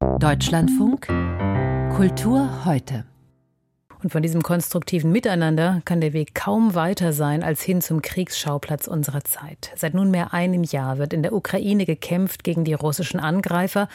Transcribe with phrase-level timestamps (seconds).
[0.00, 1.06] Deutschlandfunk
[1.96, 3.04] Kultur heute.
[4.02, 8.88] Und von diesem konstruktiven Miteinander kann der Weg kaum weiter sein als hin zum Kriegsschauplatz
[8.88, 9.70] unserer Zeit.
[9.76, 13.88] Seit nunmehr einem Jahr wird in der Ukraine gekämpft gegen die russischen Angreifer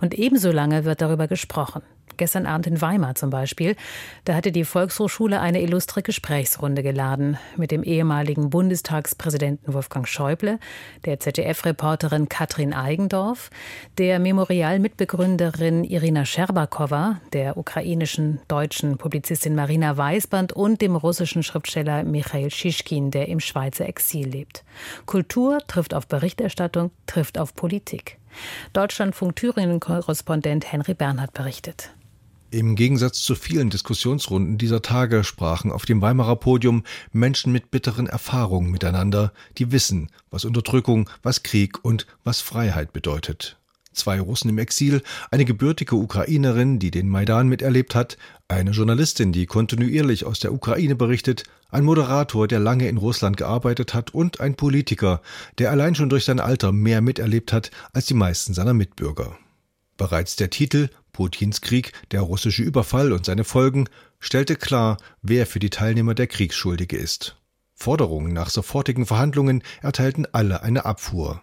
[0.00, 1.82] und ebenso lange wird darüber gesprochen.
[2.18, 3.76] Gestern Abend in Weimar zum Beispiel.
[4.24, 10.58] Da hatte die Volkshochschule eine illustre Gesprächsrunde geladen mit dem ehemaligen Bundestagspräsidenten Wolfgang Schäuble,
[11.06, 13.50] der ZDF-Reporterin Katrin Eigendorf,
[13.96, 22.50] der Memorial-Mitbegründerin Irina Scherbakowa, der ukrainischen deutschen Publizistin Marina Weisband und dem russischen Schriftsteller Michail
[22.50, 24.64] Schischkin, der im Schweizer Exil lebt.
[25.06, 28.18] Kultur trifft auf Berichterstattung, trifft auf Politik.
[28.72, 31.90] Deutschlandfunk Thüringen-Korrespondent Henry Bernhard berichtet.
[32.50, 38.06] Im Gegensatz zu vielen Diskussionsrunden dieser Tage sprachen auf dem Weimarer Podium Menschen mit bitteren
[38.06, 43.58] Erfahrungen miteinander, die wissen, was Unterdrückung, was Krieg und was Freiheit bedeutet.
[43.92, 48.16] Zwei Russen im Exil, eine gebürtige Ukrainerin, die den Maidan miterlebt hat,
[48.48, 53.92] eine Journalistin, die kontinuierlich aus der Ukraine berichtet, ein Moderator, der lange in Russland gearbeitet
[53.92, 55.20] hat und ein Politiker,
[55.58, 59.36] der allein schon durch sein Alter mehr miterlebt hat als die meisten seiner Mitbürger.
[59.98, 63.88] Bereits der Titel Putins Krieg, der russische Überfall und seine Folgen
[64.20, 67.36] stellte klar, wer für die Teilnehmer der Kriegsschuldige ist.
[67.74, 71.42] Forderungen nach sofortigen Verhandlungen erteilten alle eine Abfuhr.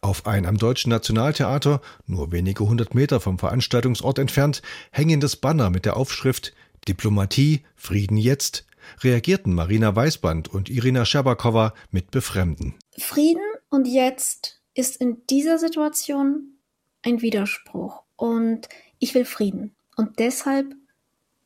[0.00, 5.84] Auf ein am Deutschen Nationaltheater, nur wenige hundert Meter vom Veranstaltungsort entfernt, hängendes Banner mit
[5.84, 6.54] der Aufschrift
[6.88, 8.66] Diplomatie, Frieden jetzt,
[9.02, 12.74] reagierten Marina Weißband und Irina Scherbakowa mit Befremden.
[12.98, 16.57] Frieden und jetzt ist in dieser Situation
[17.02, 18.02] ein Widerspruch.
[18.16, 18.68] Und
[18.98, 19.74] ich will Frieden.
[19.96, 20.74] Und deshalb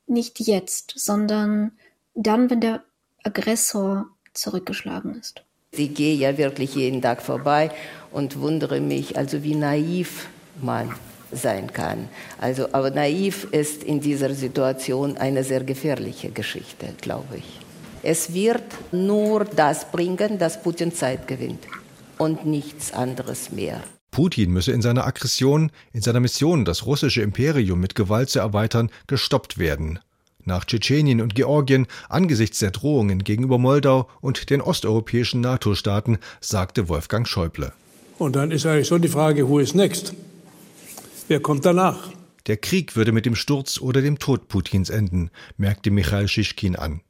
[0.06, 1.72] nicht jetzt, sondern
[2.14, 2.84] dann, wenn der
[3.22, 5.42] Aggressor zurückgeschlagen ist.
[5.72, 7.70] Ich gehe ja wirklich jeden Tag vorbei
[8.10, 10.28] und wundere mich, also wie naiv
[10.60, 10.94] man
[11.30, 12.08] sein kann.
[12.38, 17.60] Also, aber naiv ist in dieser Situation eine sehr gefährliche Geschichte, glaube ich.
[18.02, 21.66] Es wird nur das bringen, dass Putin Zeit gewinnt
[22.18, 23.80] und nichts anderes mehr.
[24.12, 28.90] Putin müsse in seiner Aggression, in seiner Mission, das russische Imperium mit Gewalt zu erweitern,
[29.06, 29.98] gestoppt werden.
[30.44, 37.26] Nach Tschetschenien und Georgien, angesichts der Drohungen gegenüber Moldau und den osteuropäischen NATO-Staaten, sagte Wolfgang
[37.26, 37.72] Schäuble.
[38.18, 40.12] Und dann ist eigentlich schon die Frage, who is next?
[41.28, 42.10] Wer kommt danach?
[42.48, 47.00] Der Krieg würde mit dem Sturz oder dem Tod Putins enden, merkte Michail Schischkin an.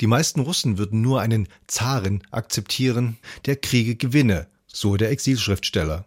[0.00, 3.16] Die meisten Russen würden nur einen Zaren akzeptieren,
[3.46, 6.04] der Kriege gewinne, so der Exilschriftsteller.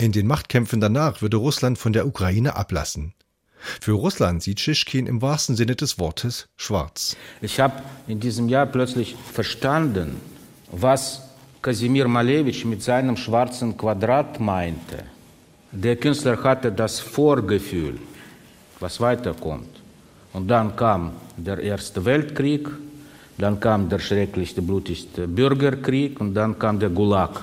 [0.00, 3.12] In den Machtkämpfen danach würde Russland von der Ukraine ablassen.
[3.82, 7.18] Für Russland sieht Schischkin im wahrsten Sinne des Wortes schwarz.
[7.42, 10.16] Ich habe in diesem Jahr plötzlich verstanden,
[10.72, 11.20] was
[11.60, 15.04] Kasimir Malevich mit seinem schwarzen Quadrat meinte.
[15.70, 17.98] Der Künstler hatte das Vorgefühl,
[18.78, 19.82] was weiterkommt.
[20.32, 22.70] Und dann kam der Erste Weltkrieg,
[23.36, 27.42] dann kam der schrecklichste, blutigste Bürgerkrieg und dann kam der Gulag.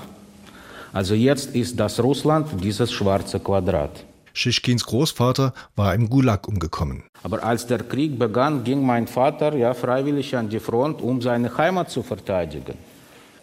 [0.92, 4.04] Also jetzt ist das Russland dieses schwarze Quadrat.
[4.32, 7.02] Schischkins Großvater war im Gulag umgekommen.
[7.22, 11.56] Aber als der Krieg begann, ging mein Vater ja freiwillig an die Front, um seine
[11.58, 12.76] Heimat zu verteidigen.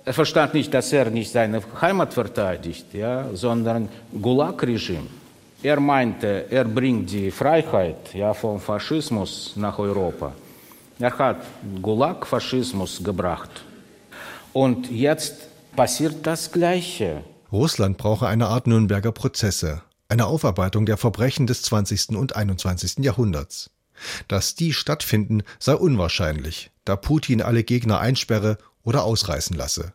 [0.05, 3.89] Er verstand nicht, dass er nicht seine Heimat verteidigt, ja, sondern
[4.21, 5.07] Gulag-Regime.
[5.63, 10.31] Er meinte, er bringt die Freiheit ja, vom Faschismus nach Europa.
[10.99, 11.37] Er hat
[11.81, 13.49] Gulag-Faschismus gebracht.
[14.53, 15.35] Und jetzt
[15.75, 17.23] passiert das Gleiche.
[17.55, 22.09] Russland brauche eine Art Nürnberger Prozesse, eine Aufarbeitung der Verbrechen des 20.
[22.09, 22.97] und 21.
[22.99, 23.71] Jahrhunderts.
[24.27, 29.93] Dass die stattfinden, sei unwahrscheinlich, da Putin alle Gegner einsperre oder ausreißen lasse.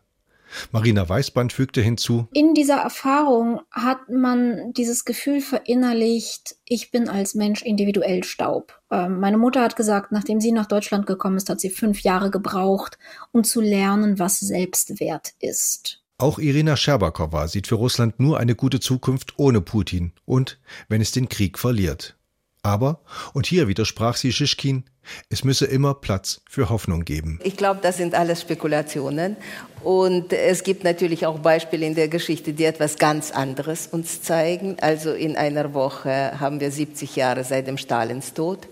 [0.71, 7.35] Marina Weißband fügte hinzu In dieser Erfahrung hat man dieses Gefühl verinnerlicht, ich bin als
[7.35, 8.81] Mensch individuell Staub.
[8.89, 12.31] Ähm, meine Mutter hat gesagt, nachdem sie nach Deutschland gekommen ist, hat sie fünf Jahre
[12.31, 12.97] gebraucht,
[13.31, 16.00] um zu lernen, was Selbstwert ist.
[16.21, 21.11] Auch Irina Scherbakowa sieht für Russland nur eine gute Zukunft ohne Putin und wenn es
[21.11, 22.15] den Krieg verliert.
[22.61, 23.01] Aber,
[23.33, 24.83] und hier widersprach sie Schischkin,
[25.29, 27.39] es müsse immer Platz für Hoffnung geben.
[27.43, 29.35] Ich glaube, das sind alles Spekulationen.
[29.83, 34.77] Und es gibt natürlich auch Beispiele in der Geschichte, die etwas ganz anderes uns zeigen.
[34.79, 38.67] Also in einer Woche haben wir 70 Jahre seit dem Stalins Tod.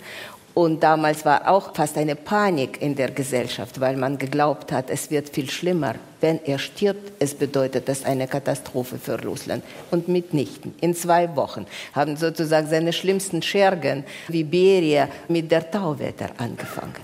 [0.54, 5.10] Und damals war auch fast eine Panik in der Gesellschaft, weil man geglaubt hat, es
[5.12, 5.96] wird viel schlimmer.
[6.22, 9.63] Wenn er stirbt, es bedeutet das eine Katastrophe für Russland.
[9.92, 10.75] Und mitnichten.
[10.81, 16.95] In zwei Wochen haben sozusagen seine schlimmsten Schergen wie Beria mit der Tauwetter angefangen.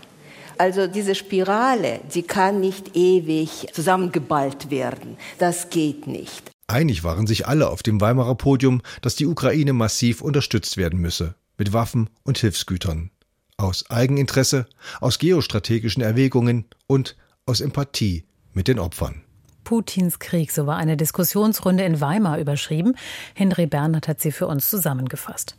[0.57, 5.17] Also diese Spirale, die kann nicht ewig zusammengeballt werden.
[5.37, 6.51] Das geht nicht.
[6.67, 11.35] Einig waren sich alle auf dem Weimarer Podium, dass die Ukraine massiv unterstützt werden müsse,
[11.57, 13.11] mit Waffen und Hilfsgütern.
[13.57, 14.67] Aus Eigeninteresse,
[15.01, 17.15] aus geostrategischen Erwägungen und
[17.45, 19.23] aus Empathie mit den Opfern.
[19.63, 22.95] Putins Krieg, so war eine Diskussionsrunde in Weimar überschrieben.
[23.33, 25.57] Henry Bernhard hat sie für uns zusammengefasst.